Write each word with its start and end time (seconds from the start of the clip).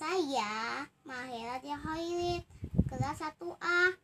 saya 0.00 0.88
Mahera 1.04 1.60
Jahoirin 1.60 2.40
kelas 2.88 3.20
1A. 3.20 4.00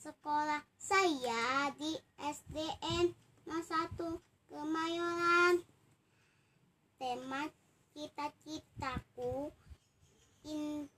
Sekolah 0.00 0.64
saya 0.80 1.68
di 1.76 1.92
SDN 2.16 3.12
01 3.44 4.00
Kemayoran. 4.48 5.60
Tema 6.96 7.52
cita-citaku 7.92 9.52
in, 10.48 10.88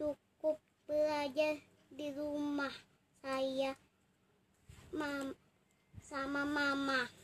Cukup 0.00 0.56
belajar 0.88 1.60
di 1.92 2.16
rumah 2.16 2.72
saya 3.20 3.76
mam 4.88 5.36
sama 6.00 6.48
mama 6.48 7.19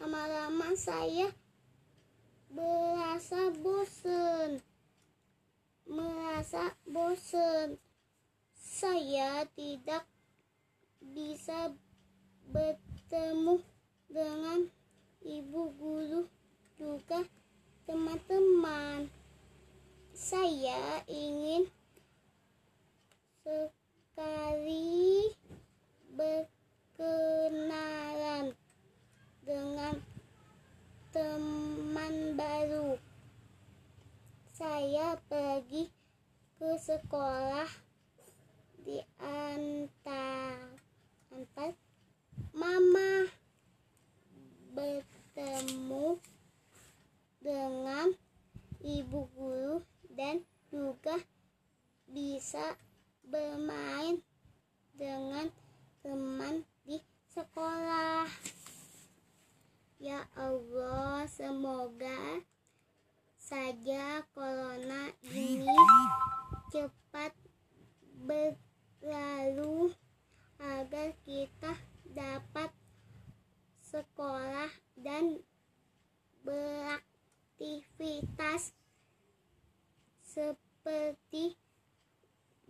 lama-lama 0.00 0.74
saya 0.74 1.28
berasa 2.50 3.52
bosan 3.60 4.64
merasa 5.86 6.72
bosan 6.88 7.76
saya 8.80 9.44
tidak 9.52 10.08
bisa 11.04 11.68
bertemu 12.48 13.60
dengan 14.10 14.66
ibu 15.22 15.70
guru 15.76 16.24
juga 16.80 17.20
teman-teman. 17.84 19.12
Saya 20.16 21.04
ingin 21.08 21.68
sekali 23.44 25.28
berkenalan 26.12 28.52
dengan 29.42 29.96
teman 31.12 32.36
baru. 32.36 32.98
Saya 34.52 34.99
pergi 35.16 35.88
ke 36.60 36.76
sekolah 36.76 37.68
di 38.84 39.00
antar 39.18 40.70
mama 42.50 43.30
bertemu 44.70 46.20
dengan 47.40 48.12
ibu 48.84 49.26
guru 49.34 49.80
dan 50.12 50.44
juga 50.68 51.16
bisa 52.10 52.76
bermain 53.26 54.20
dengan 54.94 55.48
teman 56.02 56.64
di 56.84 57.00
sekolah. 57.32 58.26
Ya 60.00 60.24
Allah, 60.36 61.28
semoga 61.28 62.40
saja 63.36 64.24
corona 64.32 65.12
ini 65.26 65.80
cepat 66.72 67.34
berlalu 68.24 69.92
agar 70.60 71.12
kita 71.24 71.72
dapat 72.10 72.70
sekolah 73.90 74.70
dan 74.94 75.42
beraktivitas 76.46 78.70
seperti 81.00 81.56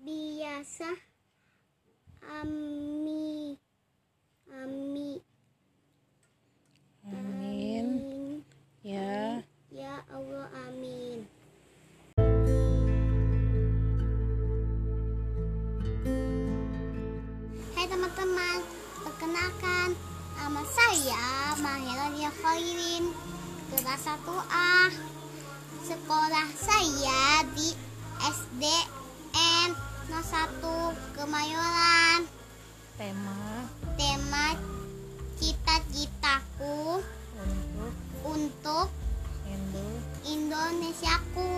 biasa. 0.06 0.86
Amin. 2.38 3.58
Amin. 4.54 5.18
Amin. 7.10 7.86
Ya. 8.86 9.42
Ya 9.74 10.06
Allah, 10.14 10.46
amin. 10.62 11.26
Hai 17.74 17.86
teman-teman, 17.90 18.58
perkenalkan 19.10 19.98
nama 20.38 20.62
saya 20.70 21.58
Mahira 21.58 22.14
Dia 22.14 22.30
Khairin, 22.30 23.10
kelas 23.74 24.06
1A. 24.06 24.74
Sekolah 25.82 26.46
saya 26.54 27.42
di 27.58 27.89
SDN 28.20 29.72
01 30.12 31.16
Kemayoran. 31.16 32.28
Tema 33.00 33.64
Tema 33.96 34.46
cita-citaku 35.40 37.00
untuk 37.40 37.94
untuk 38.28 38.88
Indo 39.48 39.88
Indonesiaku. 40.28 41.49